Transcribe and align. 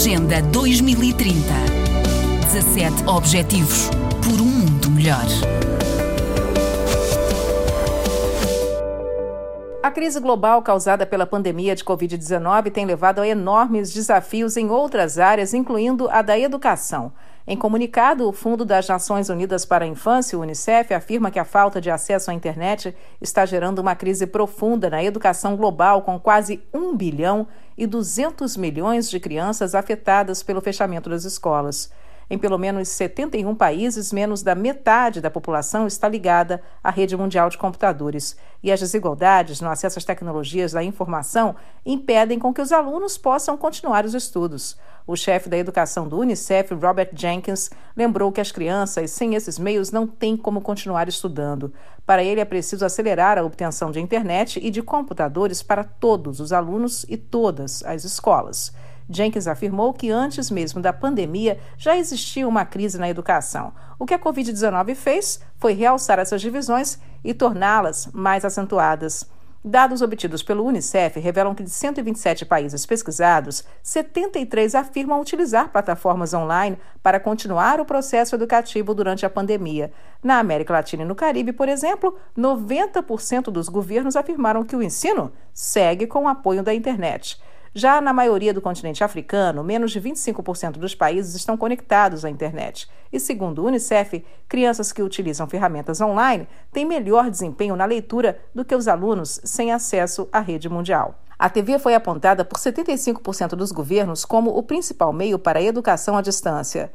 Agenda 0.00 0.40
2030. 0.40 1.34
17 2.50 3.06
Objetivos 3.06 3.90
por 4.24 4.40
um 4.40 4.46
mundo 4.46 4.90
melhor. 4.90 5.26
A 9.82 9.90
crise 9.90 10.18
global 10.18 10.62
causada 10.62 11.04
pela 11.04 11.26
pandemia 11.26 11.76
de 11.76 11.84
Covid-19 11.84 12.72
tem 12.72 12.86
levado 12.86 13.20
a 13.20 13.28
enormes 13.28 13.92
desafios 13.92 14.56
em 14.56 14.70
outras 14.70 15.18
áreas, 15.18 15.52
incluindo 15.52 16.08
a 16.08 16.22
da 16.22 16.38
educação. 16.38 17.12
Em 17.52 17.56
comunicado, 17.56 18.28
o 18.28 18.32
Fundo 18.32 18.64
das 18.64 18.86
Nações 18.86 19.28
Unidas 19.28 19.64
para 19.64 19.84
a 19.84 19.88
Infância, 19.88 20.38
o 20.38 20.40
Unicef, 20.40 20.94
afirma 20.94 21.32
que 21.32 21.38
a 21.40 21.44
falta 21.44 21.80
de 21.80 21.90
acesso 21.90 22.30
à 22.30 22.32
internet 22.32 22.94
está 23.20 23.44
gerando 23.44 23.80
uma 23.80 23.96
crise 23.96 24.24
profunda 24.24 24.88
na 24.88 25.02
educação 25.02 25.56
global, 25.56 26.02
com 26.02 26.16
quase 26.16 26.62
1 26.72 26.96
bilhão 26.96 27.48
e 27.76 27.88
200 27.88 28.56
milhões 28.56 29.10
de 29.10 29.18
crianças 29.18 29.74
afetadas 29.74 30.44
pelo 30.44 30.60
fechamento 30.60 31.10
das 31.10 31.24
escolas. 31.24 31.90
Em 32.32 32.38
pelo 32.38 32.56
menos 32.56 32.88
71 32.90 33.56
países, 33.56 34.12
menos 34.12 34.40
da 34.40 34.54
metade 34.54 35.20
da 35.20 35.28
população 35.28 35.84
está 35.88 36.08
ligada 36.08 36.62
à 36.82 36.88
rede 36.88 37.16
mundial 37.16 37.50
de 37.50 37.58
computadores. 37.58 38.36
E 38.62 38.70
as 38.70 38.78
desigualdades 38.78 39.60
no 39.60 39.68
acesso 39.68 39.98
às 39.98 40.04
tecnologias 40.04 40.70
da 40.70 40.84
informação 40.84 41.56
impedem 41.84 42.38
com 42.38 42.54
que 42.54 42.62
os 42.62 42.70
alunos 42.70 43.18
possam 43.18 43.56
continuar 43.56 44.04
os 44.04 44.14
estudos. 44.14 44.78
O 45.04 45.16
chefe 45.16 45.48
da 45.48 45.58
educação 45.58 46.06
do 46.06 46.20
Unicef, 46.20 46.72
Robert 46.72 47.10
Jenkins, 47.12 47.68
lembrou 47.96 48.30
que 48.30 48.40
as 48.40 48.52
crianças 48.52 49.10
sem 49.10 49.34
esses 49.34 49.58
meios 49.58 49.90
não 49.90 50.06
têm 50.06 50.36
como 50.36 50.60
continuar 50.60 51.08
estudando. 51.08 51.72
Para 52.06 52.22
ele, 52.22 52.40
é 52.40 52.44
preciso 52.44 52.84
acelerar 52.84 53.38
a 53.38 53.44
obtenção 53.44 53.90
de 53.90 53.98
internet 53.98 54.60
e 54.62 54.70
de 54.70 54.82
computadores 54.82 55.64
para 55.64 55.82
todos 55.82 56.38
os 56.38 56.52
alunos 56.52 57.04
e 57.08 57.16
todas 57.16 57.82
as 57.82 58.04
escolas. 58.04 58.72
Jenkins 59.10 59.48
afirmou 59.48 59.92
que 59.92 60.10
antes 60.10 60.50
mesmo 60.50 60.80
da 60.80 60.92
pandemia 60.92 61.58
já 61.76 61.96
existia 61.96 62.46
uma 62.46 62.64
crise 62.64 62.98
na 62.98 63.10
educação. 63.10 63.72
O 63.98 64.06
que 64.06 64.14
a 64.14 64.18
Covid-19 64.18 64.94
fez 64.94 65.40
foi 65.56 65.72
realçar 65.72 66.20
essas 66.20 66.40
divisões 66.40 66.98
e 67.24 67.34
torná-las 67.34 68.08
mais 68.12 68.44
acentuadas. 68.44 69.28
Dados 69.62 70.00
obtidos 70.00 70.42
pelo 70.42 70.64
Unicef 70.64 71.20
revelam 71.20 71.54
que 71.54 71.62
de 71.62 71.68
127 71.68 72.46
países 72.46 72.86
pesquisados, 72.86 73.62
73 73.82 74.74
afirmam 74.74 75.20
utilizar 75.20 75.68
plataformas 75.68 76.32
online 76.32 76.78
para 77.02 77.20
continuar 77.20 77.78
o 77.78 77.84
processo 77.84 78.34
educativo 78.34 78.94
durante 78.94 79.26
a 79.26 79.30
pandemia. 79.30 79.92
Na 80.22 80.38
América 80.38 80.72
Latina 80.72 81.02
e 81.02 81.06
no 81.06 81.14
Caribe, 81.14 81.52
por 81.52 81.68
exemplo, 81.68 82.16
90% 82.38 83.50
dos 83.50 83.68
governos 83.68 84.16
afirmaram 84.16 84.64
que 84.64 84.74
o 84.74 84.82
ensino 84.82 85.30
segue 85.52 86.06
com 86.06 86.24
o 86.24 86.28
apoio 86.28 86.62
da 86.62 86.72
internet. 86.72 87.38
Já 87.72 88.00
na 88.00 88.12
maioria 88.12 88.52
do 88.52 88.60
continente 88.60 89.04
africano, 89.04 89.62
menos 89.62 89.92
de 89.92 90.00
25% 90.00 90.72
dos 90.72 90.92
países 90.92 91.36
estão 91.36 91.56
conectados 91.56 92.24
à 92.24 92.30
internet. 92.30 92.90
E 93.12 93.20
segundo 93.20 93.62
o 93.62 93.66
Unicef, 93.66 94.24
crianças 94.48 94.92
que 94.92 95.00
utilizam 95.00 95.46
ferramentas 95.46 96.00
online 96.00 96.48
têm 96.72 96.84
melhor 96.84 97.30
desempenho 97.30 97.76
na 97.76 97.84
leitura 97.84 98.40
do 98.52 98.64
que 98.64 98.74
os 98.74 98.88
alunos 98.88 99.40
sem 99.44 99.70
acesso 99.70 100.28
à 100.32 100.40
rede 100.40 100.68
mundial. 100.68 101.14
A 101.38 101.48
TV 101.48 101.78
foi 101.78 101.94
apontada 101.94 102.44
por 102.44 102.58
75% 102.58 103.50
dos 103.50 103.70
governos 103.70 104.24
como 104.24 104.50
o 104.50 104.64
principal 104.64 105.12
meio 105.12 105.38
para 105.38 105.60
a 105.60 105.62
educação 105.62 106.16
à 106.16 106.20
distância. 106.20 106.92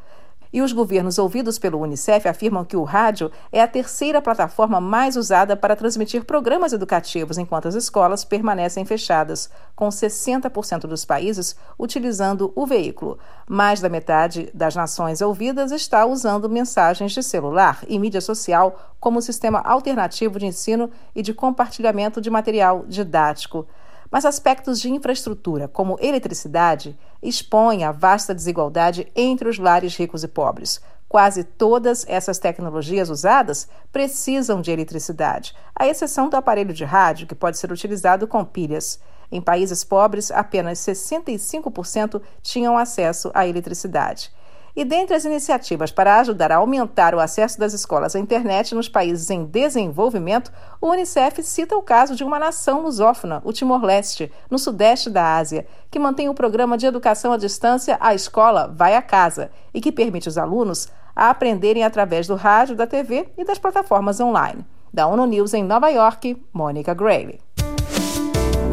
E 0.56 0.62
os 0.62 0.72
governos 0.72 1.20
ouvidos 1.20 1.60
pelo 1.60 1.82
Unicef 1.82 2.30
afirmam 2.30 2.64
que 2.64 2.78
o 2.78 2.84
rádio 2.84 3.30
é 3.52 3.62
a 3.62 3.68
terceira 3.68 4.22
plataforma 4.22 4.80
mais 4.80 5.18
usada 5.18 5.54
para 5.54 5.76
transmitir 5.76 6.24
programas 6.24 6.72
educativos 6.72 7.38
enquanto 7.38 7.68
as 7.68 7.76
escolas 7.76 8.24
permanecem 8.24 8.86
fechadas, 8.86 9.50
com 9.76 9.90
60% 9.90 10.88
dos 10.88 11.04
países 11.04 11.58
utilizando 11.78 12.54
o 12.56 12.66
veículo. 12.66 13.20
Mais 13.50 13.82
da 13.82 13.90
metade 13.90 14.50
das 14.54 14.78
nações 14.78 15.22
ouvidas 15.22 15.74
está 15.74 16.06
usando 16.06 16.50
mensagens 16.50 17.12
de 17.12 17.22
celular 17.22 17.84
e 17.86 18.00
mídia 18.00 18.22
social 18.22 18.96
como 18.98 19.22
sistema 19.22 19.60
alternativo 19.60 20.40
de 20.40 20.46
ensino 20.46 20.90
e 21.14 21.22
de 21.22 21.34
compartilhamento 21.34 22.22
de 22.22 22.30
material 22.30 22.86
didático 22.88 23.68
mas 24.16 24.24
aspectos 24.24 24.80
de 24.80 24.90
infraestrutura, 24.90 25.68
como 25.68 25.98
eletricidade, 26.00 26.98
expõem 27.28 27.84
a 27.84 27.92
vasta 27.92 28.34
desigualdade 28.34 29.12
entre 29.16 29.50
os 29.50 29.58
lares 29.58 29.96
ricos 29.96 30.24
e 30.24 30.28
pobres. 30.28 30.82
Quase 31.08 31.44
todas 31.44 32.06
essas 32.08 32.40
tecnologias 32.40 33.10
usadas 33.10 33.68
precisam 33.92 34.62
de 34.62 34.72
eletricidade, 34.72 35.56
à 35.76 35.88
exceção 35.88 36.30
do 36.30 36.36
aparelho 36.36 36.74
de 36.74 36.84
rádio, 36.84 37.28
que 37.28 37.36
pode 37.36 37.58
ser 37.58 37.72
utilizado 37.72 38.28
com 38.28 38.44
pilhas. 38.44 39.00
Em 39.32 39.42
países 39.42 39.84
pobres, 39.84 40.32
apenas 40.32 40.80
65% 40.80 42.22
tinham 42.42 42.78
acesso 42.78 43.32
à 43.34 43.48
eletricidade. 43.48 44.32
E 44.76 44.84
dentre 44.84 45.16
as 45.16 45.24
iniciativas 45.24 45.90
para 45.90 46.20
ajudar 46.20 46.52
a 46.52 46.58
aumentar 46.58 47.16
o 47.16 47.20
acesso 47.20 47.58
das 47.58 47.74
escolas 47.74 48.14
à 48.14 48.20
internet 48.20 48.76
nos 48.76 48.90
países 48.90 49.30
em 49.30 49.46
desenvolvimento, 49.46 50.52
o 50.82 50.90
Unicef 50.90 51.42
cita 51.44 51.78
o 51.78 51.82
caso 51.82 52.14
de 52.14 52.26
uma 52.26 52.38
nação 52.38 52.82
lusófona, 52.82 53.42
o 53.46 53.54
Timor-Leste, 53.54 54.30
no 54.52 54.60
sudeste 54.60 55.10
da 55.10 55.38
Ásia, 55.38 55.66
que 55.90 55.98
mantém 55.98 56.28
o 56.28 56.34
programa 56.34 56.78
de 56.78 56.86
educação 56.86 57.32
à 57.32 57.38
distância 57.38 57.98
A 58.02 58.14
Escola 58.14 58.68
Vai 58.76 58.96
a 58.96 59.02
Casa 59.02 59.50
e 59.74 59.80
que 59.80 59.94
permite 59.94 60.28
os 60.28 60.38
alunos 60.38 60.90
a 61.16 61.30
aprenderem 61.30 61.86
através 61.86 62.28
do 62.28 62.36
rádio, 62.36 62.76
da 62.76 62.86
TV 62.86 63.30
e 63.38 63.46
das 63.46 63.58
plataformas 63.58 64.20
online. 64.20 64.66
Da 64.94 65.08
ONU 65.08 65.26
News 65.26 65.54
em 65.54 65.64
Nova 65.64 65.88
York, 65.90 66.36
Mônica 66.52 66.94
Grayley. 66.94 67.40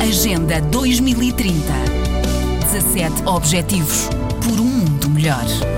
Agenda 0.00 0.60
2030 0.62 1.52
17 2.72 3.28
Objetivos 3.28 4.08
por 4.41 4.58
um 4.58 4.64
mundo 4.64 5.08
melhor. 5.10 5.72